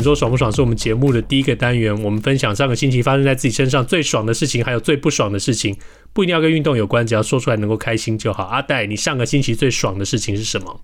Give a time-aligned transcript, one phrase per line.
[0.00, 5.76] 本周爽不爽是我们节目的第一个单元，我们分享上个星期发生在自己身上最爽的事情，还有最不爽的事情，
[6.14, 8.44] 不一定要跟运动有关，只要说出来能够开心就好。
[8.44, 10.80] 阿戴，你上个星期最爽的事情是什么？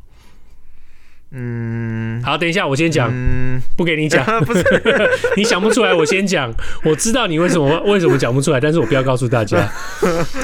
[1.30, 4.62] 嗯，好，等一下我先讲，嗯，不给你讲， 不是，
[5.34, 6.52] 你想不出来，我先讲。
[6.84, 9.72] 我知道你为什么为什么讲不出来，但是我不要告诉大家。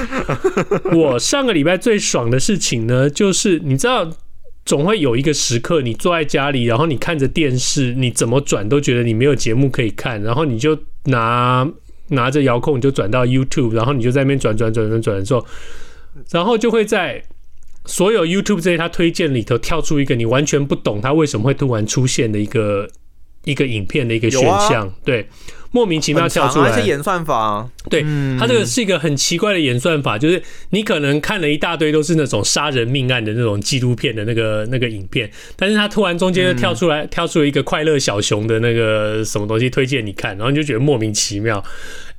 [0.91, 4.09] 我上个礼拜最爽的事情呢，就是你知道。
[4.65, 11.69] 总会有一个时刻，你坐在家里，然后你看着电视，你怎么转都觉得你没有节目可以看，然后你就拿
[12.09, 15.45] 拿着遥控，你就转到 YouTube，然后你就在那边转转转转转的时候，
[16.31, 17.21] 然后就会在
[17.85, 22.87] 所有 YouTube 这些他推荐里头跳出一个你完全不懂他为什么会突然出现的一个
[23.43, 25.27] 一个影片的一个选项，对。
[25.75, 27.67] 莫名其妙跳出来，还是演算法啊？
[27.89, 28.03] 对，
[28.37, 41.63] 它这个是一个很奇怪的演算法，就是你可能看了一大堆都是那种杀人命案的那种纪录片的那个那个影片，但是它突然中间就跳出来，跳出了一个快乐小熊的那个什么东西推荐你看，然后你就觉得莫名其妙。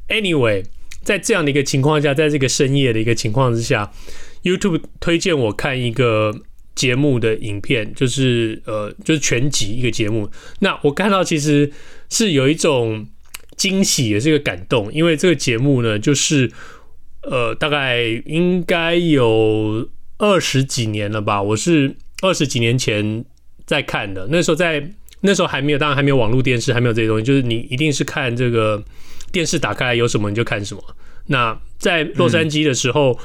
[0.08, 0.64] Anyway，
[1.04, 3.88] 在这样的一个情况下，在这个深夜的一个情况之下
[4.42, 6.34] ，YouTube 推荐我看一个
[6.74, 10.28] 节目的影片，就是呃，就是全集一个节目。
[10.58, 11.70] 那我看到其实
[12.10, 13.06] 是有一种。
[13.56, 16.50] 惊喜也是一个感动，因为这个节目呢，就是
[17.22, 19.88] 呃，大概应该有
[20.18, 21.42] 二十几年了吧。
[21.42, 23.24] 我是二十几年前
[23.66, 28.82] 在看的，那时候在那时候还没有，当然还没有网络电视，还没有这些东西，就是你一定是看这个
[29.32, 30.82] 电视打开来有什么你就看什么。
[31.26, 33.18] 那在洛杉矶的时候。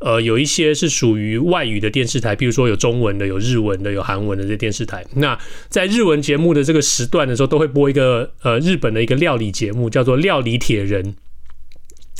[0.00, 5.04] 呃，有一些是属于外语的电视台，比如说有中文的、有日文的、有韩文的这些电视台。
[5.16, 11.04] 那在日文节目的这个时段的时候，都会播一个呃日本的一个料理节目，叫做《料理铁人》。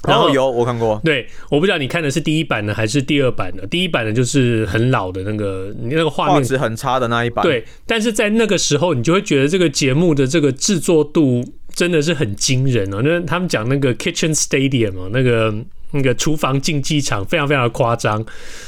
[0.07, 3.67] 然后、哦、有我看过，对，我不知道你看的是第一版的还是第二版的。
[3.67, 7.43] 第一版的就是很老的那个，你那个画面画质很差的那一版。
[7.43, 11.43] 对，但是在那个时候，你就会觉得这个节目的这个制作度
[11.75, 13.01] 真的是很惊人哦。
[13.03, 15.55] 那他们讲那个 Kitchen Stadium 哦，那个。
[15.93, 18.25] 那个厨房竞技场非常非常的夸张，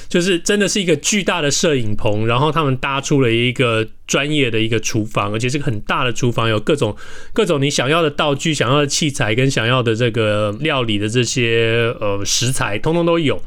[0.08, 6.96] 就是真的是一个巨大的摄影棚，然后他们搭出了一个专业的一个厨房，而且是个很大的厨房，有各种
[7.32, 13.40] 各种你想要的道具、想要的器材跟想要的这个料理的这些呃食材，通通都有。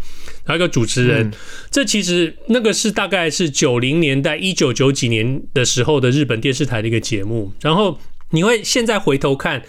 [0.46, 1.32] 还有一个主持人，
[1.72, 8.00] 这其实那个是大概是九零年代一九九几年的时候的日本电视台的一个节目，然后
[8.30, 9.62] 你会现在回头看。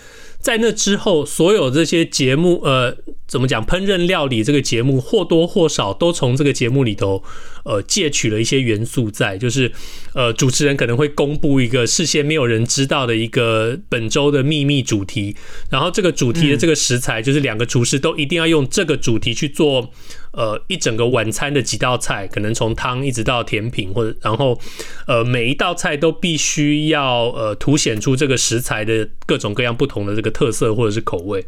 [0.47, 2.97] 在那之后，所有这些节目，呃，
[3.27, 3.67] 怎么讲？
[3.67, 7.21] 烹饪料理这个节目或多或少都从这个节目里头，
[7.65, 9.73] 呃，借取了一些元素在，就是，
[10.15, 15.35] 呃，主持人可能会公布一个事先没有人知道的一个本周的秘密主题，
[15.69, 19.91] 然后这个主题的这个食材，就是两个厨师都一定要用这个主题去做。
[20.37, 24.57] 呃，一整个晚餐的几道菜，可能从汤一直到甜品，或者然后，
[25.09, 31.45] 呃，每一道菜都必须要呃凸显出这个食材的各种各样不同的这个特色或者是口味。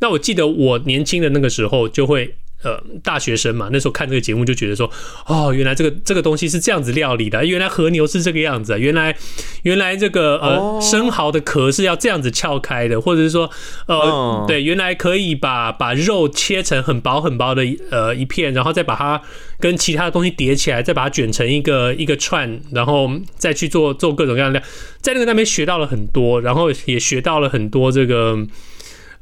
[0.00, 2.34] 那我记得我年轻的那个时候就会。
[2.62, 4.90] 呃，大学生嘛，那时候看这个节目就觉得说，
[5.26, 9.14] 哦，原来这个这个东西是这样子料理的，原来和牛是这个样子，原来
[9.62, 13.48] 原来这个呃生蚝的壳是要这样子撬开的，或者是说，
[13.86, 19.20] 呃，对，原来可以把把肉切成很薄很薄的呃一片，然后再把它
[19.60, 24.68] 跟其他的东西叠起来，再把它卷成一个一个串，然后再去做做各种各样的料，
[25.00, 28.38] 在那个那边学到了很多，然后也学到了很多这个。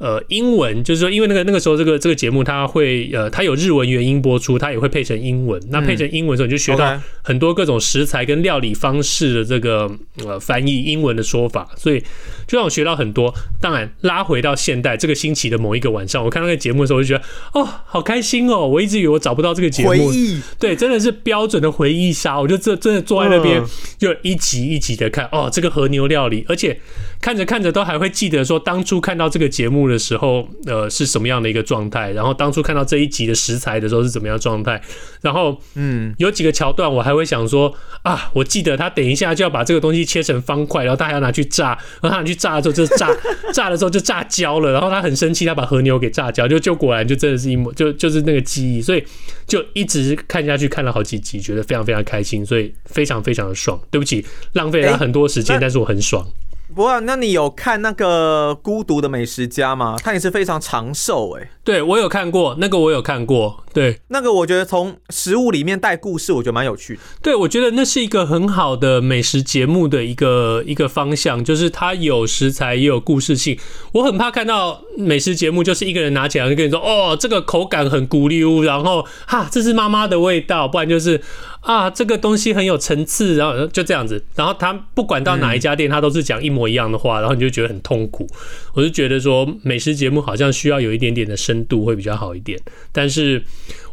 [0.05, 5.59] 呃，英文就是说，因为那个那个时候，这个这个节目它会呃，它有日文原音播出，它也会配成英文。
[5.71, 9.91] 那配成英文的时候，你就学到很多各种食材跟料理方式的这个
[10.23, 12.01] 呃翻译英文的说法，所以
[12.47, 13.35] 就让我学到很多。
[13.63, 18.69] 当然，拉回到现代这个星期的某一个晚上，我看那个节目的时候，我就觉得哦，好开心哦！
[18.69, 22.39] 我一直以为我找不到这个节目，回忆对，真的是标准的回忆杀。
[22.39, 23.63] 我就这真的坐在那边，
[23.97, 26.79] 就一集一集的看哦，这个和牛料理，而且
[27.23, 32.13] 看着看着都还会记得说，当初看到这个节目的时候，呃，是什么样的一个状态？
[32.13, 34.81] 然后当初看到这一集的食材的时候是怎么样状态？
[35.23, 41.69] 然后，嗯，有几个桥段我还会想说啊，我记得他等一下就要把这个东西切成方块，然后他还要拿去炸，
[42.01, 43.09] 然后他拿去炸的时候就炸，
[43.53, 49.03] 炸的时候就炸焦了，然后他很生气，他把和牛给炸焦，就就果然就真的是一模就就是那个记忆，所以
[49.47, 53.81] 就一直看下去，看了好几集，觉得非常非常开心，所以非常非常的爽。
[53.91, 56.27] 对不起，浪费了他很多时间，但是我很爽。
[56.75, 59.97] 不过，那你有看那个《孤独的美食家》吗？
[60.03, 61.51] 他也是非常长寿哎。
[61.65, 63.65] 对，我有看过那个，我有看过。
[63.73, 67.01] 对，那个我觉得从食物里面带故事，我觉得蛮有趣的。
[67.21, 73.59] 对，我觉得那是一个很好的美食节目的一个一个方向，就是它有食材也有故事性。
[73.93, 81.21] 我很怕看到美食节目，就是一个人拿起来就跟你说：“哦，这个口感很咕溜，然后哈，这是妈妈的味道。”不然就是
[81.63, 84.25] 啊，这个东西很有层次，然后就这样子。
[84.37, 88.29] 然后他不管到哪一家店，他都是讲一模一样的话，然后你就觉得很痛苦。
[88.75, 91.54] 我就觉得说，美食节目好像需要有一点点的深。
[91.55, 92.61] 深度会比较好一点，
[92.91, 93.41] 但是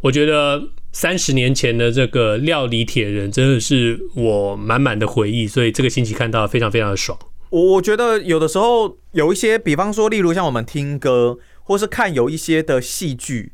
[0.00, 0.60] 我觉得
[0.90, 7.16] 三十年前的这个料理铁人真的是我满满的回忆，所以这个星期看到非常非常的爽。
[7.50, 13.52] 我我觉得有的时候有一些，比方说，例如像我们听歌，或是看有一些的戏剧，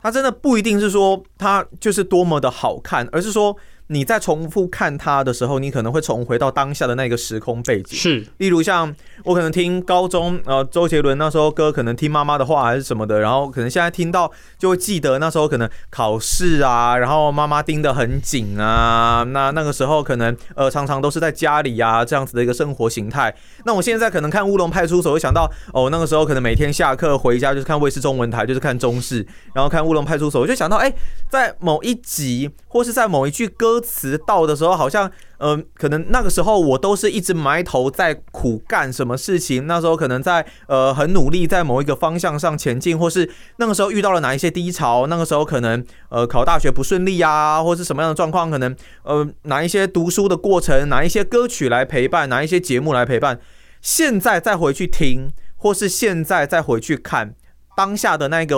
[0.00, 3.56] 它真的不一定是说它就是多么的好看，而是说。
[3.88, 7.98] 你在重复看它的时候，你可能会重回到当下的那个时空背景。
[7.98, 8.94] 是，例如像
[9.24, 23.34] 我可能听高中呃周杰伦那时候歌，可能听妈妈的话还是什么的，然后可能现在听到就会记得那时候可能考试啊，然后妈妈盯得很紧啊，那那个时候可能呃常常都是在家里啊这样子的一个生活形态。
[23.64, 30.94] 那我现在可能看乌龙派出所，会想到哦那个时候可能每天下课回家就是看卫视中文台，就是看中视，然后看乌龙派出所，我就想到哎、欸，
[31.30, 33.77] 在某一集或是在某一句歌。
[33.80, 39.66] 词到的时候，好像嗯、呃，可能那个时候我都是一直埋头在苦干什么事情。
[39.66, 45.06] 那时候可能在呃很努力在某一个方向上前进，或是那个时候遇到了哪一些低潮。
[45.06, 48.50] 那个时候可能呃考大学不顺利啊，或是什么样的状况？
[48.50, 53.38] 可能呃哪一些读书的过程，哪一些歌曲来陪伴，哪一些节目来陪伴。
[53.80, 57.34] 现在再回去听，或是现在再回去看
[57.76, 58.56] 当下的那个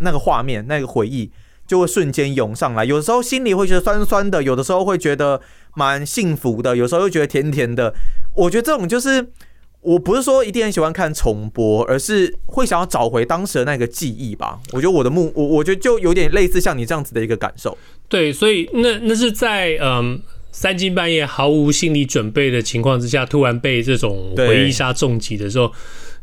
[0.00, 1.30] 那个画面，那个回忆。
[1.72, 5.40] 就会瞬间涌上来，有的时候心里会觉得酸酸的，有的时候会觉得
[5.74, 7.94] 蛮幸福的，有时候又觉得甜甜的。
[8.36, 9.26] 我觉得这种就是，
[9.80, 14.60] 我不是说一定很喜欢看重播，而是会想要找回当时的那个记忆吧。
[14.72, 17.78] 我觉得我的目，我我觉得就有点类似像你这样子的一个感受。
[18.06, 20.20] 对，所以那那是在嗯
[20.50, 25.72] 三更半夜毫无心理准备的情况之下，突然被这种回忆杀重击的时候。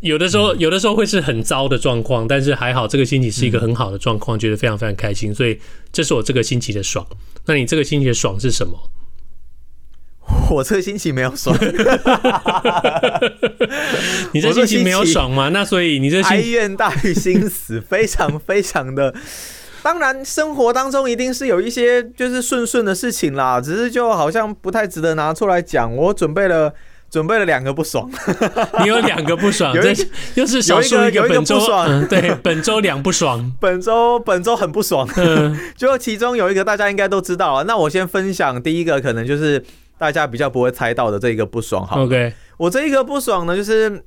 [0.01, 5.59] 有的时候，有的时候会是很糟的状况，但是还好，这个星期是一个很好的状况，觉得非常非常开心，所以
[5.91, 7.05] 这是我这个星期的爽。
[7.45, 8.89] 那你这个星期的爽是什么？
[10.51, 11.53] 我这个星期没有爽。
[14.31, 15.49] 你这星期没有爽吗？
[15.49, 19.13] 那所以你这哀怨大于心死，非常非常的。
[19.83, 25.93] 当然，生活当中一定是有一些就是顺顺的事情啦，只是就好像不太值得拿出来讲。
[25.93, 26.73] 我准备了。
[27.09, 28.09] 准备了两个不爽，
[28.81, 29.93] 你有两个不爽， 这
[30.35, 35.07] 又是少数一个本周不爽，对，本周两不爽， 本周本周很不爽，
[35.75, 37.63] 就其中有一个大家应该都知道啊。
[37.67, 39.63] 那我先分享第一个，可能就是
[39.97, 41.85] 大家比较不会猜到的这个不爽。
[41.85, 44.03] 好，OK，我这一个不爽呢，就是。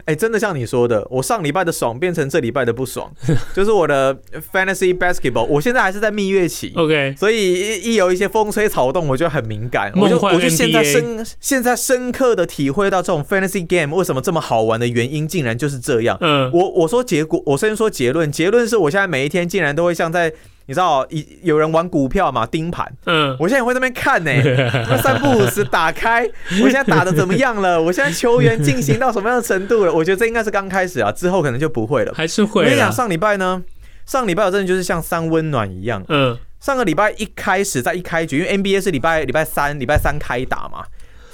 [0.00, 3.12] 哎、欸，真的像你说的，我上礼拜的爽变成这礼拜的不爽，
[3.54, 4.16] 就是我的
[4.52, 16.16] Fantasy Basketball，我现在还是在蜜月期，OK，所以一一有一些风吹草动，我就很敏感，我就我就现在深现在深刻的体会到这种 Fantasy Game 为什么这么好玩的原因，竟然就是这样。
[16.20, 20.32] 嗯，我我说结果，我先说结论，结论是我现在每一天竟然都会像在。
[20.68, 22.44] 你知道，有有人玩股票嘛？
[22.44, 24.98] 盯盘，嗯，我现在也会在那边看呢、 欸。
[25.02, 26.28] 三不五时打开，
[26.62, 27.80] 我现在打的怎么样了？
[27.80, 29.92] 我现在球员进行到什么样的程度了？
[29.94, 32.12] 我觉得这应该是刚开始啊，之后可能就不会了。
[32.14, 32.60] 还是会。
[32.60, 33.62] 我跟你讲，上礼拜呢，
[34.04, 36.04] 上礼拜我真的就是像三温暖一样。
[36.08, 40.84] 嗯，上个礼拜一开始在一开局，因为 NBA 是礼拜礼拜三礼拜三开打嘛。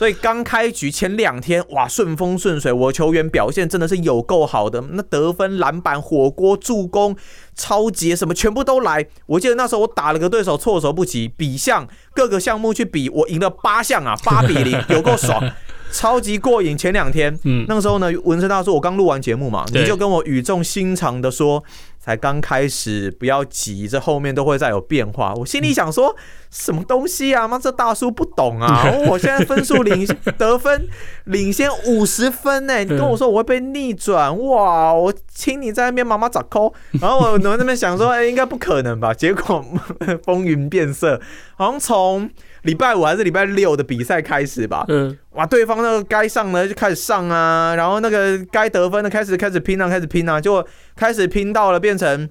[0.05, 7.17] 所以刚开局前两天，哇，顺风顺水，我球员表现真的是有够好的，那得分、篮板、火锅、助攻、
[7.55, 9.07] 超级什么全部都来。
[9.25, 15.43] 我记得那时候我打了个对手措手不及，比项各个项目去比，我赢了八项啊， 八比零，有够爽，
[15.91, 16.77] 超级过瘾。
[16.77, 21.65] 前两天，嗯，那个时候呢，文生大叔，我刚录完节目嘛，你就跟我语重心长的说。
[22.05, 25.33] 才刚开始，不要急，这后面都会再有变化。
[25.37, 26.15] 我心里想说，
[26.51, 27.49] 什么东西啊？
[27.49, 28.85] 妈，这大叔不懂啊！
[29.09, 30.07] 我现在分数领
[30.37, 30.87] 得分
[31.25, 34.93] 领先五十分呢，你跟我说我会被逆转，哇！
[34.93, 36.71] 我请你在那边妈妈咋抠，
[37.01, 39.15] 然后我我那边想说，哎，应该不可能吧？
[39.15, 39.65] 结果
[40.25, 41.19] 风云变色，
[41.57, 42.29] 好像从。
[42.65, 50.67] 礼拜五还是礼拜六的比赛开始吧，嗯，哇，对方那个该上的就开始上啊，然后那个该得分的开始开始拼啊，开始拼啊，就
[50.97, 52.29] 开始拼到了变成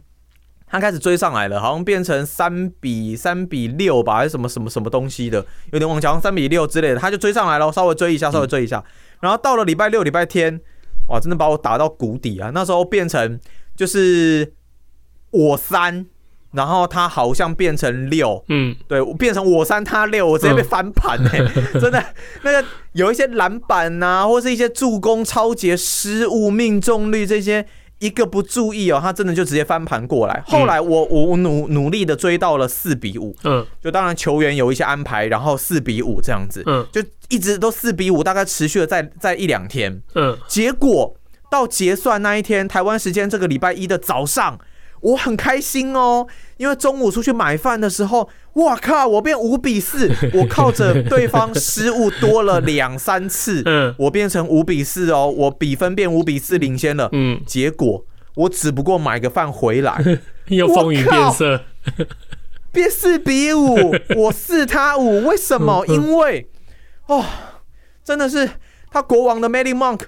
[0.68, 8.84] 他开始追上来了，好像变成三比三比六吧，还是什么什么什么东西的，有点忘记，三比六之类的，他就追上来了，稍微追一下，稍微追一下，
[9.22, 10.60] 然后到了礼拜六、礼拜天，
[11.10, 13.40] 哇，真的把我打到谷底啊，那时候变成
[13.75, 14.52] 就是
[15.30, 16.08] 我三。
[16.54, 22.04] 然后他好像变成六，嗯，对，我变成我三他六，我直接被翻盘哎、欸，嗯、 真的，
[22.44, 27.66] 那个有一些篮板呐、啊，或是一些助攻、抄截失误、命中率这些
[27.98, 30.44] 一个不注意哦，他真的就直接翻盘过来。
[30.46, 41.16] 后来我我努努力的追到了四比五，嗯，就当然球员有一些安排，然后四比五这样子，嗯，就一直都四比五，大概持续了在在一两天，嗯，结果
[41.50, 44.60] 到结算那一天，台湾时间这个礼拜一的早上。
[45.04, 46.26] 我很开心哦，
[46.58, 58.06] 因为中午出去买饭的时候，哇靠，我变五比四， 我靠着对方失误多了两三次， 嗯，我变成五比四哦，我比分变五比四领先了，嗯，结果
[58.36, 60.02] 我只不过买个饭回来，
[60.48, 61.62] 又风云变色，
[62.72, 65.86] 变四比五，我四他五，为什么？
[65.88, 66.48] 因为
[67.08, 67.24] 哦，
[68.04, 68.50] 真的是
[68.90, 70.00] 他国王的 Melly Monk。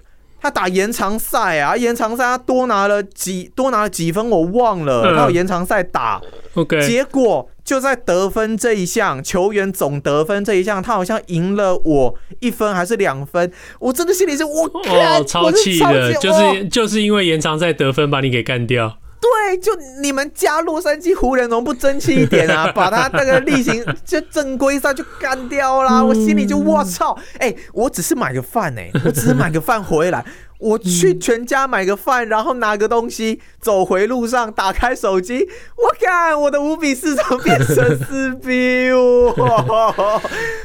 [0.45, 6.21] 他打延长赛啊，延长赛他多拿了几多拿了几分我忘了，他有延长赛打
[6.53, 18.99] ，OK，结果就在得分这一项，球员总得分这一项，他好像赢了我一分还是两分，我真的心里是我靠，超气的，就是就是因为延长赛得分把你给干掉。
[19.25, 22.71] 对，就你们家洛杉矶湖人，怎么不争气一点啊？
[22.75, 26.03] 把他那个例行就正规赛就干掉啦！
[26.03, 30.23] 我心里就我操，哎、欸，我只是买个饭哎、欸，我只是买个饭回来。
[30.59, 35.47] 我去全家买个饭，然后拿个东西，走回路上，打开手机，
[35.77, 39.33] 我看我的五比四怎么变成四比五？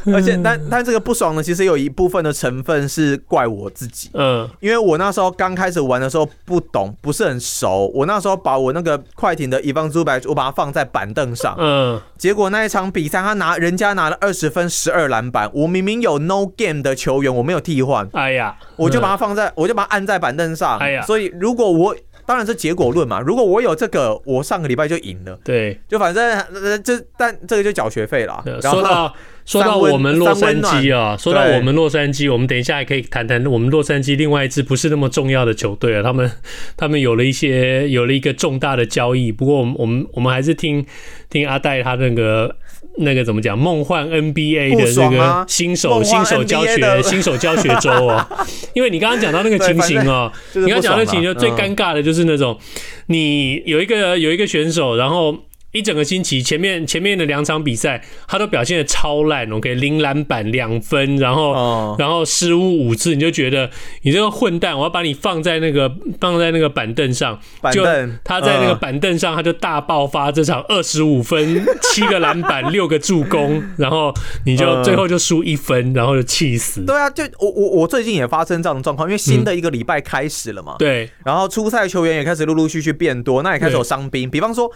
[0.14, 4.10] 而且，但但这个不爽呢，其实有一部分的成分是怪我自己。
[4.14, 7.90] 嗯，因为我那时候刚开始玩的时候不懂，不是很熟。
[7.94, 11.54] 我那时候把我那个快艇的 Ivan Zubac，我把它放在板凳上。
[11.58, 18.08] 嗯，结果那一场比赛，他拿人家拿了二十分、十二篮板，我明明有 No Game 的球员，我没有替换。
[18.12, 19.90] 哎呀，我就把它放在，我就把它。
[19.90, 25.36] 按在板凳上，哎呀，所以如果我当然是结果论嘛，如果我有这个，我上个礼拜就赢了。
[25.42, 28.40] 对，就反正呃，这但这个就缴学费了。
[28.62, 29.12] 说到
[29.44, 36.30] 说到我们洛杉矶啊，说到我们洛杉矶，我们等一下也可以谈谈我们洛杉矶另外一支不是那么重要的球队啊，他们
[36.76, 39.32] 他们有了一些有了一个重大的交易。
[39.32, 40.86] 不过我们我们我们还是听
[41.28, 42.54] 听阿戴他那个。
[42.98, 43.58] 那个怎么讲？
[43.58, 48.26] 梦幻 NBA 的这个新手新手教学 新手教学周哦，
[48.74, 52.58] 因为你刚刚讲到那个情形哦，你刚刚讲到那情形最尴尬的就是那种，
[53.06, 55.36] 你有一个有一个选手，然后。
[55.72, 63.70] 一整个星期，前面前面的两场比赛，他都表现的超烂，OK，零篮板两分，然后、哦、然后失误五次，你就觉得
[64.02, 65.88] 你这个混蛋，我要把你放在那个
[66.20, 74.12] 放在那个板凳上，板凳，就他在那个板凳上，他就大爆发这场二十五分， 七个篮板，六个助攻，然后
[74.44, 76.84] 你就最后就输一分，然后就气死。
[76.84, 84.68] 对啊，就我我我最近也发生这样的状况，因为新的一个礼拜开始了嘛，嗯、对，然后初赛球员也开始陆陆续续变多，那也开始有伤兵，比方说。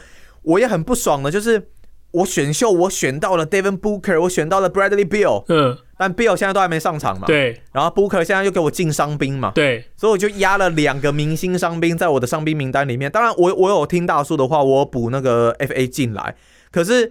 [0.44, 1.70] 我也很不爽的，就是
[2.12, 13.10] 我选秀我选到了 Devin Booker，我选到了 Bradley Beal，嗯，但 Beal 现在都还没上场嘛，对，然后 Booker 现在又给我进伤兵嘛，对，所以我就压了两个明星伤兵在我的伤兵名单里面。
[13.10, 16.36] 当然我，我我有听大叔的话，我补那个 FA 进来，
[16.70, 17.10] 可是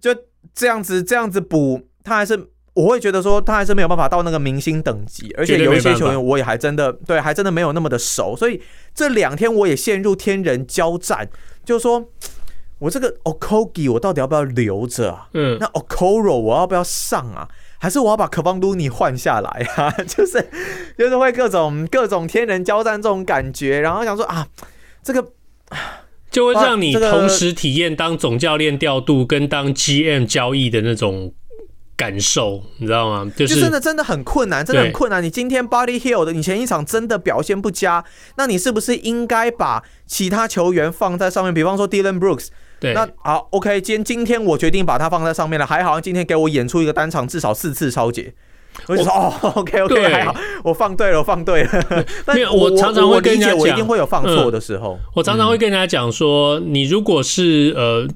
[0.00, 0.12] 就
[0.52, 8.60] 这样子这样子补，他还是我会觉得说他还是没有办法到那个明星等级，而且有一些球员我也还真的对，还真的没有那么的熟，所以
[8.92, 11.28] 这两天我也陷入天人交战，
[11.64, 12.10] 就是说。
[12.80, 15.28] 我这个 Okogie 我到底要不要留着啊？
[15.34, 17.46] 嗯，那 Okoro 我要不要上啊？
[17.78, 19.90] 还是我要把 Kevon Looney 换下来啊？
[20.08, 20.50] 就是
[20.98, 24.46] 就是会各种各种天人交战这种感觉，然后想说啊，
[25.02, 25.32] 这个
[26.30, 31.32] 就会让你同时体验当总教练调度跟当 GM 交易的那种
[31.96, 33.30] 感受，你知道吗？
[33.36, 35.22] 就是、就真的真的很困难，真的很困难。
[35.22, 38.04] 你今天 Buddy Hield 的，你前一场真的表现不佳，
[38.36, 41.52] 那你是不是应该把其他球员放在上面？
[41.52, 42.48] 比方说 Dillon Brooks。
[42.80, 48.32] 对，那好，OK，今天今天我决定把它放在上面了，还好今天给我演出一个单场至少四次超解，
[48.86, 50.34] 我就说哦， OK OK，还好，
[50.64, 51.70] 我放对了，我放对了。
[52.34, 54.98] 因为我常常会跟人家讲，我一定会有放错的时候。
[55.14, 58.08] 我常常会跟人家讲说，你如果是呃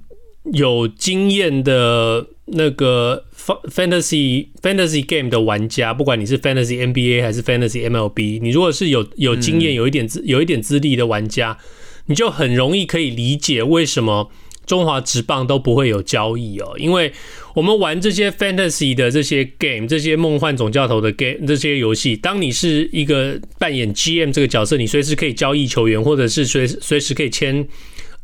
[0.52, 11.58] 有经验的那个 Fantasy Fantasy Game 的玩家，不管你是 Fantasy NBA 还是 Fantasy MLB，你如果是有有经验、有一点资、有一点资历的玩家，
[12.06, 14.30] 你就很容易可以理解为什么。
[14.66, 17.12] 中华职棒都不会有交易哦，因为
[17.54, 27.66] 我们玩这些 fantasy 的这些 game，这些梦幻总教头的 game，这些游戏，当你是一个扮演 GM 这个角色，你随时可以交易球员，或者是随随时可以签。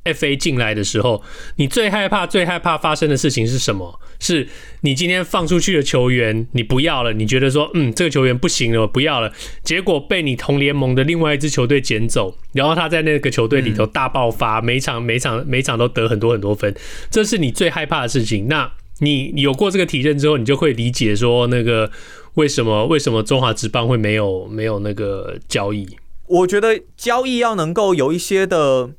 [0.04, 1.23] FA 进来的时候，
[1.57, 4.00] 你最害怕、最害怕发生的事情是什么？
[4.19, 4.49] 是
[4.83, 16.75] 你今天放出去的球员，你不要了，你觉得说，嗯，这个球员不行了，我不要了，结果被你同联盟的另外一支球队捡走，然后他在那个球队里头大爆发，每场、每场、每场都得很多很多分，
[17.11, 18.49] 这是你最害怕的事情。
[18.49, 21.90] 那你有过这个体验之后，你就会理解说，那个
[22.35, 25.88] 为什么为什么中华职棒会没有没有那个交易。
[26.26, 28.90] 我觉得交易要能够有一些的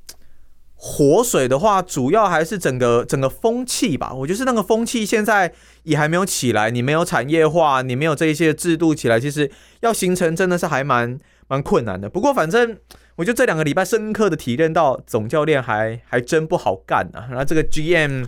[0.84, 4.12] 活水的话，主要还是整个整个风气吧。
[4.12, 12.10] 我觉得是那个风气现在也还没有起来，你没有产业化，你没有这一些制度起来，其实要形成真的是还蛮蛮困难的。
[12.10, 12.76] 不过反正
[13.18, 17.28] 我觉得这两个礼拜深刻的体验到总教练还还真不好干啊。
[17.30, 18.26] 然后这个 GM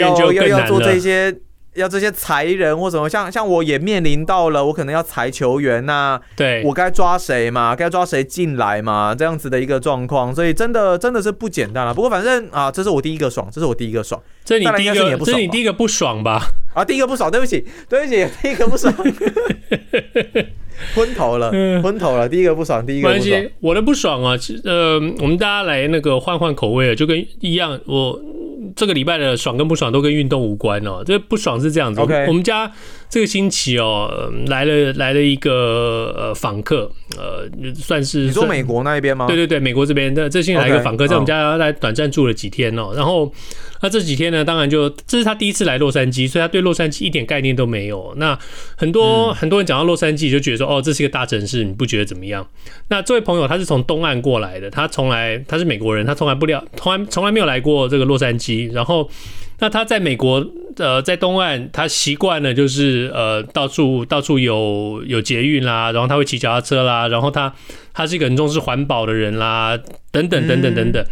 [0.00, 1.38] 要要要做这些。
[1.74, 11.92] 要这些裁人或什么，像像我也面临到了，我可能要裁球员呐、啊，对，我该抓谁嘛，该抓谁进来嘛，这样子的一个状况，所以真的真的是不简单了。
[11.92, 16.40] 不过反正啊，这是我第一个爽，这是我第一个爽，这你第一个，是这是你第一个不爽吧？
[16.74, 18.94] 啊，第一个不爽，对不起，对不起，第一个不爽，
[20.94, 21.50] 昏头了，
[21.82, 28.20] 昏头了，第一个不爽，第一个不爽，我的不爽啊，呃，我们大家来那个换换口味啊，就跟一样，我。
[28.74, 31.02] 这个礼拜的爽跟不爽都跟运动无关哦。
[31.04, 32.70] 这不爽是这样子.我们家
[33.08, 39.26] 这个星期哦来了来了一个呃访客，呃算是你说美国那一边吗？
[39.26, 43.32] 对对对，美国这边的这星期来一个访客，在我们家来短暂住了几天哦，然后。
[43.82, 48.14] 那这几天呢，当然就这是他第一次来洛杉矶，所以他对洛杉矶一点概念都没有。
[48.16, 48.38] 那
[48.78, 52.48] 很多、嗯、很多人讲到洛杉矶，就觉得说，哦，这是一个大城市，你不觉得怎么样？
[52.88, 58.72] 那这位朋友他是从东岸过来的，他从来他是美国人，他从来不了，从来从来没有来过这个洛杉矶。
[58.72, 59.06] 然后，
[59.58, 60.42] 那他在美国，
[60.76, 67.52] 呃，在东岸，他习惯了就是呃，到处到处有有捷运啦，然后他会骑脚踏车啦，然后他
[67.92, 69.78] 他是一个很重视环保的人啦，
[70.10, 71.02] 等等等等等等。
[71.02, 71.06] 嗯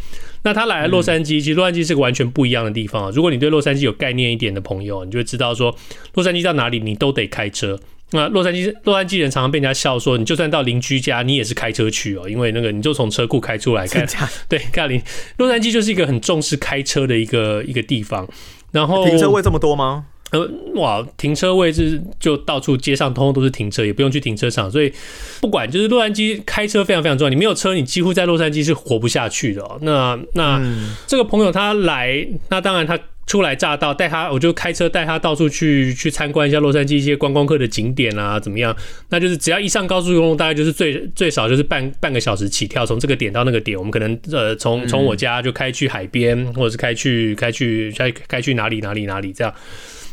[0.44, 3.08] 那他来洛杉矶，其实洛杉矶是个完全不一样的地方。
[3.12, 5.72] 如果你对洛杉矶有概念一点的朋友，你就会知道说，
[6.14, 7.78] 洛杉矶到哪里你都得开车。
[8.10, 14.04] 那洛杉矶洛杉矶人常常被人家笑说，你就算到邻居家，你也是开车去哦，因为那个你就从车库开出来开。
[14.50, 15.00] 对，看你
[15.36, 18.28] 洛杉矶就是一个很重视开车的一个一个地方。
[18.72, 20.06] 然后停车位这么多吗？
[20.32, 24.90] 呃，哇，停车位置就到处街上通通都是停车，也不用去停车场，所以
[25.42, 27.28] 不管就是洛杉矶开车非常非常重要。
[27.28, 29.78] 你没有车，你几乎在洛杉矶是活不下去的喔。
[29.82, 38.76] 那那、嗯、这个朋友他来，那当然他初来乍到，带他我就开车带他到处去去参观一下洛杉矶一些观光客的景点啊，怎么样？
[39.10, 49.54] 那就是只要一上高速公路，大概就是最最少就是半半个小时起跳，从这个点到那个点，我们可能呃从从我家就开去海边，或者是开去开去开开去哪里哪里哪里这样。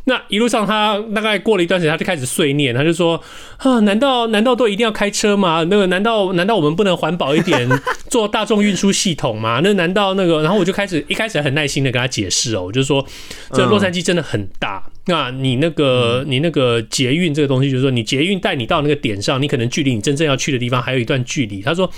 [0.05, 3.21] 那一路上，他大概过了一段时间，他就开始碎念，他就说
[3.57, 5.63] ：“啊，难道难道都一定要开车吗？
[5.69, 7.69] 那个难道难道我们不能环保一点，
[8.09, 9.62] 做大众运输系统吗？
[9.63, 10.41] 那难道那个……
[10.41, 13.05] 然后我就开始一开始很耐心的跟他解释哦，我就说，
[13.53, 21.62] 这洛杉矶真的很大。”那你那个你那个捷运这个东西，就是说你捷运带你到那个点上，你可能距离你真正要去的地方还有一段距离。
[21.62, 21.89] 他说，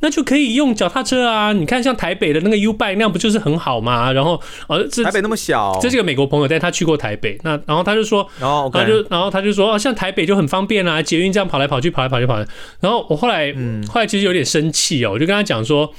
[0.00, 1.52] 那就可以用脚踏车啊！
[1.52, 4.10] 你看像台北的那个 U-Bike 那样不就是很好吗？
[4.12, 7.38] 然后呃，这台北那么小，这是个美国朋友，但他去过台北。
[7.44, 12.46] 那然后他就说，然后他就然后他就说，哦，像台北就很方便啊，捷运这样跑来跑去，跑来跑去跑来。
[12.80, 13.54] 然后我后来
[13.88, 15.94] 后来其实有点生气哦，我就跟他讲说。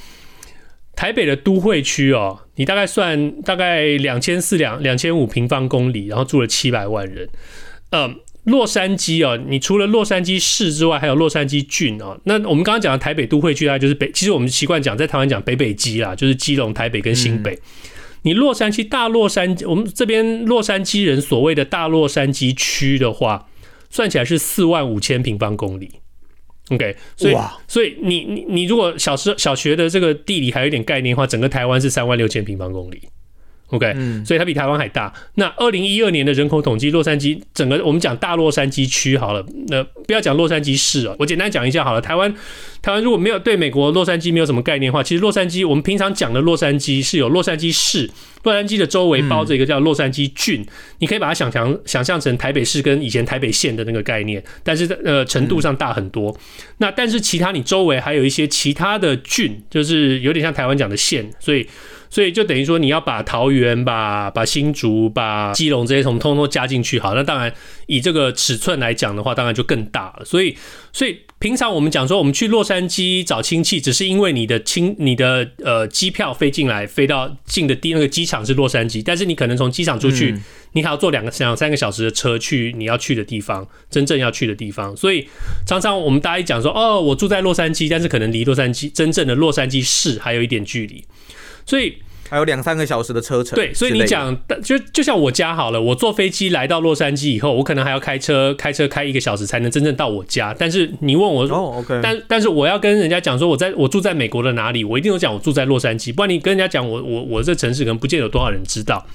[0.97, 7.29] 台北的都会区哦，你大概算大概两千四两两千五平方公里，然后住了七百万人。
[7.91, 12.19] 呃，洛杉矶哦，你除了洛杉矶市之外，还有洛杉矶郡哦。
[12.23, 14.11] 那我们刚刚讲的台北都会区，它就是北。
[14.11, 17.53] 其实我们习惯讲在台湾讲北北基啦，就是基隆、台北跟新北。
[17.53, 17.61] 嗯、
[18.23, 23.47] 你洛杉矶大洛杉矶，我们这边洛杉矶人所谓的大洛杉矶区的话，
[23.91, 25.91] 算起来是四万五千平方公里。
[26.69, 33.01] OK，所以哇所以你你你如果小时小学的这个地理还有一点概念的话，整个台湾是三万六千平方公里。
[33.69, 35.13] OK，嗯，所以它比台湾还大。
[35.35, 41.99] 那二零一二年的人口统计，洛杉矶整个我们讲大洛杉矶区好了，那不要讲洛杉矶市啊，我简单讲一下好了。
[41.99, 42.33] 台湾
[42.81, 48.09] 台湾如果没有对美国洛杉矶没有什么概念的话，其实洛杉矶我们平常讲的洛杉矶是有洛杉矶市，
[48.43, 50.65] 洛杉矶的周围包着一个叫洛杉矶郡，
[50.99, 56.33] 你可以把它想象想象成台北市跟以前台北县的那个概念，但是呃程度上大很多。
[56.77, 61.67] 那但是其他你周围还有一些其他的郡，就是有点像台湾讲的县，所以。
[62.09, 67.53] 所以就等于说，你要把桃园、把把新竹、把基隆这些从通通加进去，好，那当然
[67.85, 70.25] 以这个尺寸来讲的话，当然就更大了。
[70.25, 70.55] 所以，
[70.93, 80.43] 所以平常我们讲说，我们去洛杉矶找亲戚，只是因为你的亲、你的呃机票飞进来，飞到近的第那个机场是洛杉矶，但是你可能从机场出去，嗯、
[80.73, 84.95] 你还要坐两个两三个小时的车去你要去的地方，真正要去的地方。
[84.95, 85.27] 所以
[85.65, 91.03] 常常我们大家一讲说，哦，我住在洛杉矶，但是可能离洛杉矶真正的洛杉矶市还有一点距离。
[91.67, 91.97] 所以
[92.29, 93.55] 还有两三个小时的车程。
[93.55, 100.55] 对，所以你讲，就就像我家好了，我坐飞机来到洛杉矶以后，我可能还要开车，开车开一个小时才能真正到我家。
[100.57, 109.05] 但是你问我，哦，OK，但但是我要跟人家讲说，我在我住在美国的哪里，我一定有讲我住在洛杉矶，不然你跟人家讲我我我这城市可能不见得有多少人知道。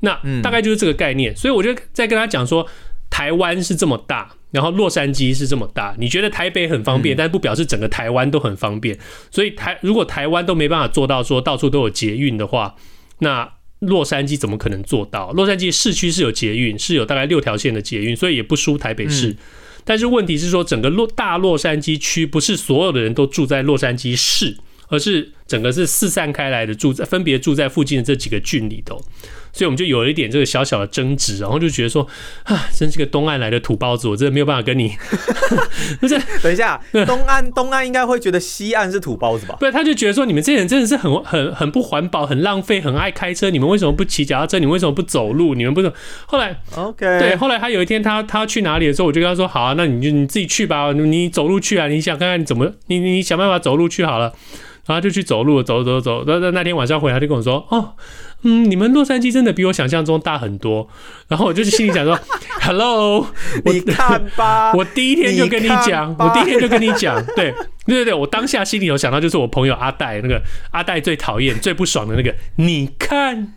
[0.00, 1.34] 那大概就是这个概念。
[1.34, 2.66] 所以我就在跟他讲说，
[3.08, 4.35] 台湾是这么大。
[4.56, 8.98] 然后洛杉矶是这么大，你觉得台北很方便，但不表示整个台湾都很方便。
[9.30, 12.74] 所以台如果台湾都没办法做到说到处都有捷运的话，
[13.18, 15.30] 那洛杉矶怎么可能做到？
[15.32, 19.36] 洛杉矶市区是有捷运，是有大概六条线的捷运，所以也不输台北市。
[19.84, 24.56] 但是问题是说，整个洛大洛杉矶区不是所有的人都住在洛杉矶市，
[24.88, 28.98] 而是整个是四散开来的住在分别住在附近的这几个郡里头。
[29.56, 32.06] 所以我们就有了一点这个小小的争执，然后就觉得说，
[32.42, 34.92] 啊，真是个东岸来的土包子，我真的没有办法跟你，
[35.98, 36.20] 不是？
[36.42, 39.56] 等一下，东岸东岸应该会觉得西岸是土包子吧？
[39.58, 44.58] 对，他就觉得说，你们这些人真的是很很很不环保，很浪费，很爱开车，你们为什么不骑脚踏车？
[44.58, 45.54] 你们为什么不走路？
[45.54, 45.90] 你们不是？
[46.26, 54.34] 后来，OK，对，后来他有一天他他去哪里的时候，我就跟他说，好啊，那你就你自己去吧，你走路去啊，你想看看你怎么，你你想办法走路去好了。
[54.86, 56.24] 然后就去走路，走走走。
[56.26, 57.94] 那那那天晚上回来，就跟我说：“哦，
[58.42, 60.88] 嗯，你们洛杉矶真的比我想象中大很多。”
[61.28, 62.18] 然后我就心里想说：
[62.62, 63.26] “Hello，
[63.66, 67.50] 你看吧，我第一天就跟你讲，我第一天就跟你讲，对
[67.84, 73.54] 对对对，我当下心里有想到，就是我朋友阿戴那个阿戴最讨厌、最不爽的那个，你看。”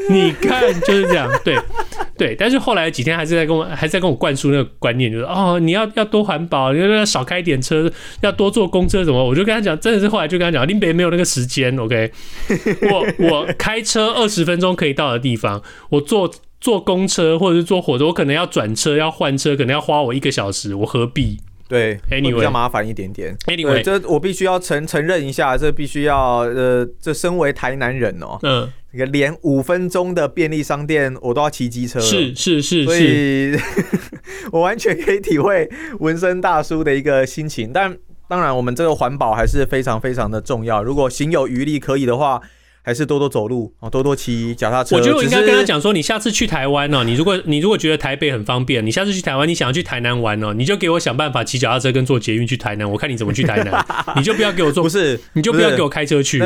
[0.08, 1.56] 你看就是这样，对
[2.16, 7.90] 对，但是后来几天还是在跟我，还在跟我灌输那个观念，就是哦，你要要多环保，你要少开点车，
[8.22, 9.22] 要多坐公车什么。
[9.24, 12.10] 我就跟他讲，真的是后来就跟他讲，林北没有那个时间，OK，
[12.90, 21.38] 我我开车二十分钟可以到的地方，我坐坐公车或者是坐火车，我可能要转车要换车，可能要花我一个小时，我何必？
[21.70, 23.34] 对，Anyway，比较麻烦一点点。
[23.46, 28.68] Anyway，这我必须要承承认一下，这必须要呃，这身为台南人哦，嗯。
[28.92, 33.56] 这个连五分钟的便利商店我都要骑机车，是是是，所以
[34.50, 37.70] 我完全可以体会纹身大叔的一个心情。
[37.72, 40.82] 但当然，我们这个环保还是非常非常的重要。
[40.82, 42.42] 如果行有余力可以的话。
[42.82, 44.96] 还是多多走路哦，多多骑脚踏车。
[44.96, 53.84] 我觉得我应该跟他讲说，你下次去台湾哦，你如果你如果觉得台北很方便，你下次去台湾，你想要去台南玩哦，你就给我想办法骑脚踏车跟坐捷运去台南，我看你怎么去台南。
[54.16, 56.38] 你就不要给我坐，不是，你就不要给我开车去。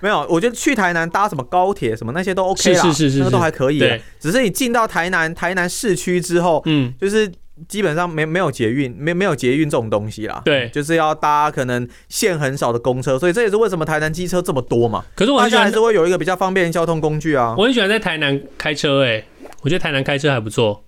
[0.00, 3.78] 没有，我觉得去台南搭什么高铁什么那些都 OK 啦，是是是是，那个都还可以。
[3.78, 7.30] 对，只是你进到台南台南市区之后，嗯，就是。
[7.68, 10.40] 基本上没没有捷运，没没有捷运这种东西啦。
[10.44, 15.04] 对，就是要搭可能线很少的公车，所以这也是为什么台南机车这么多嘛。
[15.14, 17.54] 可是我很喜欢还是会有一个比较方便的交通工具啊。
[17.58, 19.24] 我很喜欢在台南开车，哎，
[19.62, 20.82] 我觉得台南开车还不错。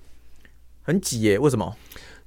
[0.82, 1.38] 很挤耶？
[1.38, 1.74] 为什么？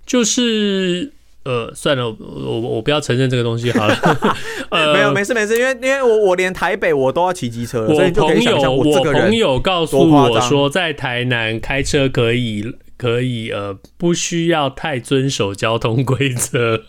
[0.05, 1.11] 就是
[1.43, 3.95] 呃，算了，我我我不要承认这个东西好了。
[4.69, 12.75] 呃，没有，没事没事，因为因为我我连台北我都要骑机车了，所以就可以想象我这个朋友告诉我说，在台南开车可以。
[12.97, 16.81] 可以呃，不需要太遵守交通规则，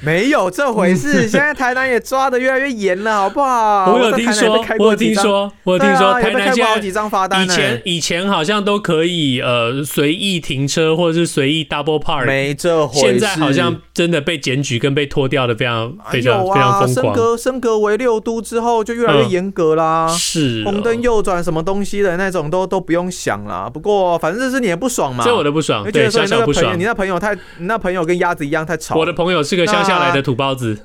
[0.00, 1.28] 没有这回事。
[1.28, 3.92] 现在台南也抓的越来越严了，好不好？
[3.92, 7.44] 我有听说，我有听说，我有听说，台南现在好几张罚单。
[7.44, 13.00] 以前以前好像都可以呃随意停车或者是随意 double park，没这回事。
[13.00, 16.94] 现在好像真的被检举跟被拖掉的非常非常非常疯狂。
[16.94, 23.68] 升格升格为六都之后就越来越严格啦，是红灯右转什么东西的那种都都不用想了。
[23.68, 25.33] 不过反正这是你也不爽嘛。
[25.34, 26.78] 我的不爽，对，小小不爽。
[26.78, 28.96] 你那朋友太，你那朋友跟鸭子一样太吵。
[28.96, 30.78] 我的朋友是个乡下来的土包子。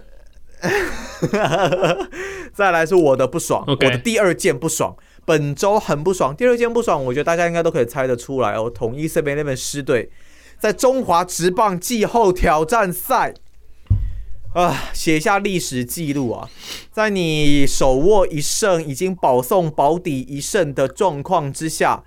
[2.53, 6.35] 再来是我的不爽.我的第二件不爽，本周很不爽。
[6.35, 8.69] 第二件不爽，我觉得大家应该都可以猜得出来哦。
[8.69, 10.11] 统一7-11狮队
[10.57, 13.33] 在中华职棒季后挑战赛
[14.53, 16.49] 啊，写下历史记录啊，
[16.91, 22.03] 在你手握一胜，已经保送保底一胜的状况之下。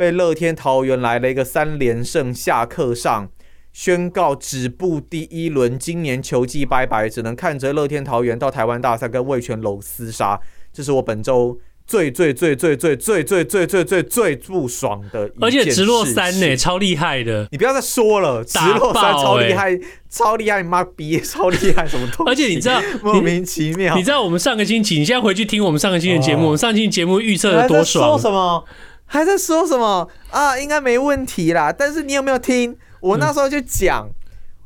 [0.00, 3.28] 被乐天桃园来了一个三连胜，下课上
[3.70, 10.40] 宣告止步第一轮，今年球季拜拜，只能看着乐天桃园到台湾大赛跟味全龙厮杀。
[10.72, 22.30] 这是我本周最最最最最最最最最最最不爽的一件事，而且直落三呢，超厉害的，你不要再说了，直落三超厉害，超厉害，妈逼，超厉害，什么东西？
[22.32, 28.08] 而且你知道莫名其妙，你知道我们上个星期，你现在回去听我们上个星期的节目，我们上个星期节目预测的多爽？
[28.08, 28.64] 说什么？
[29.12, 30.56] 还在说什么啊？
[30.56, 31.74] 应该没问题啦。
[31.76, 34.14] 但是你有没有听我那时候就讲，嗯、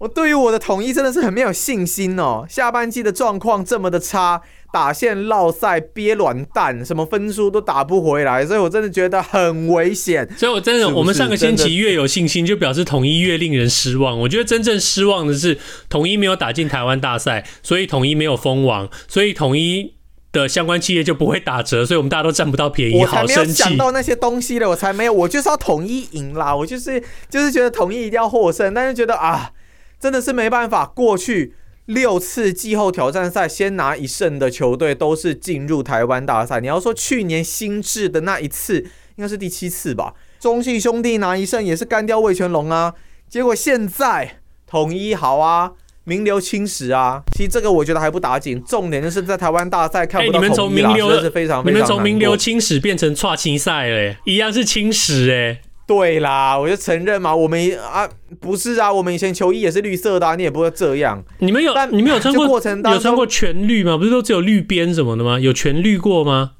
[0.00, 2.44] 我对于我的统一真的是很没有信心哦。
[2.46, 10.28] 下半季的状况这么的差，打线落赛憋卵蛋，什么分数都打不回来，所以我真的觉得很危险。
[10.36, 14.20] 所以我真的，是是我们上个星期越有信心，就表示统一越令人失望。
[14.20, 19.93] 我觉得真正失望的是统一没有打进台湾大赛，所以统一没有封王，所以统一。
[20.34, 23.00] 的相关企业就不会打折，所以我们大家都占不到便宜。
[23.00, 29.52] 我才没有想到那些东西了，我才没有，我就是要统一赢啦，我就是就是觉得统一一定要获胜，但是觉得啊，
[29.98, 30.84] 真的是没办法。
[30.84, 31.54] 过去
[31.86, 36.60] 六次季后挑战赛先拿一胜的球队都是进入台湾大赛。
[36.60, 40.12] 你要说去年新制的那一次，应该是第七次吧？
[40.40, 42.94] 中信兄弟拿一胜也是干掉魏全龙啊，
[43.28, 44.40] 结果现在。
[44.66, 45.72] 统一好啊，
[46.04, 55.60] 名流青史啊，其实这个我觉得还不打紧，重点就是在台湾大赛看不到统一啦，欸、你们从名流是非常非常，你们从名流青史变成跨青赛嘞，一样是青史哎。
[55.86, 58.08] 对啦，我就承认嘛，我们啊
[58.40, 61.22] 不是啊，我们以前球衣也是绿色的，啊，你也不会这样。
[61.40, 63.98] 你们有，你们有穿过有穿过全绿吗？
[63.98, 65.38] 不是都只有绿边什么的吗？
[65.38, 66.52] 有全绿过吗？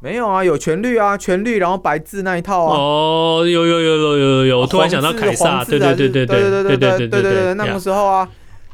[0.00, 2.78] 没有啊，有全绿啊，全绿然后白字那一套啊。
[2.78, 8.26] 哦，有有有有有有，我突然想到凯撒，对对对对对对对对对对对对，那个时候啊，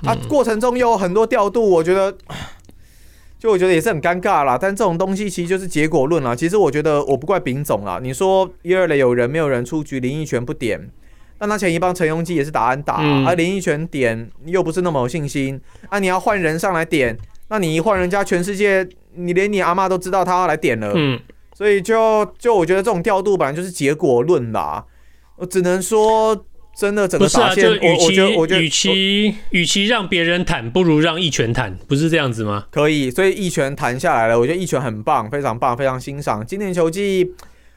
[0.05, 2.17] 啊过程中又有很多调度，我觉得。
[3.39, 6.35] 就我觉得也是很尴尬啦，但这种东西其实就是结果论啦。
[6.35, 8.01] 其实我觉得我不怪丙总啦。
[8.03, 10.91] 你说一二垒有人没有人出局，林奕全不点，
[11.39, 21.21] 那他前一帮陈庸基也是打安打，嗯、而林奕全点又不是那么有信心，啊你要换人上来点，那你一换人家全世界，你连你阿妈都知道他要来点了，嗯，
[21.55, 24.85] 所以就就我觉得这种调度本来就是结果论啦，
[25.37, 26.45] 我只能说。
[26.79, 28.15] 真的整个打线，啊，就与其
[28.63, 32.67] 与其与其让别人弹，不如让一拳弹，不是这样子吗？
[32.71, 36.47] 可以，所以一拳弹下来了，我觉得一拳很棒，非常棒，非常欣赏。
[36.47, 37.33] 今年球季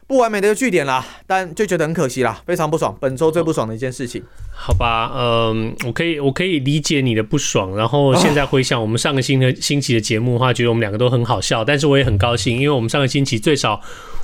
[0.05, 4.21] 不完美的一个据点啦，但就觉得很可惜啦，非常不爽，本周最不爽的一件事情。
[4.53, 13.81] 好吧，嗯，我可以我可以理解你的不爽，然后现在回想我们上个星的星期的节目的话，觉得我们两个都很好笑，但是我也很高兴，因为我们上个星期最少。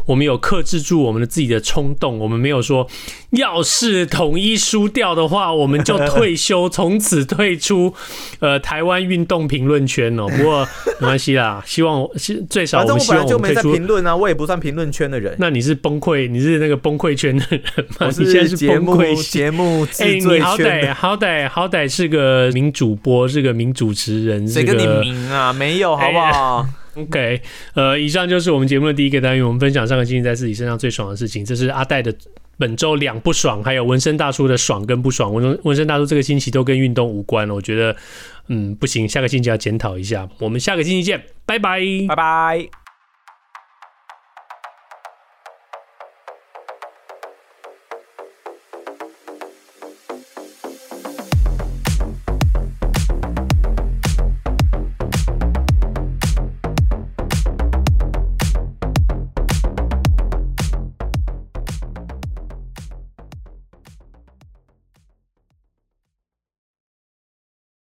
[0.08, 2.88] 我们有克制住我们的自己的冲动，我们没有说，
[3.32, 7.94] 要是统一输掉的话，我们就退休，从此退出
[8.40, 10.26] 呃台湾运动评论圈哦。
[10.36, 10.66] 不过
[11.00, 12.08] 没关系啦，希望
[12.50, 13.74] 最少我们希望我们退出。
[13.74, 15.36] 评论啊，我也不算评论圈的人。
[15.38, 17.62] 那你是崩溃，你是那个崩溃圈的人
[18.00, 18.08] 吗？
[18.18, 25.52] 你现在是崩溃节目哎、欸，你好歹好歹好歹是个名主播，是个名主持人，谁跟你名啊？
[25.52, 26.60] 没有，好不好？
[26.62, 26.68] 欸
[26.98, 27.42] OK，
[27.76, 31.46] 呃，以上就是我们节目的第一个单元，我们分享上个星期在自己身上最爽的事情。
[31.46, 32.14] 这是阿戴的
[32.58, 35.32] 本周两不爽，还有纹身大叔的爽跟不爽。
[35.32, 37.96] 纹纹身大叔这个星期都跟运动无关了，我觉得，
[38.48, 40.28] 嗯，不行，下个星期要检讨一下。
[40.40, 42.87] 我们下个星期见，拜拜，拜拜。